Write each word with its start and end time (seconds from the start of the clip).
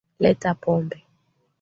Leta 0.23 0.55
Pombe 0.57 0.97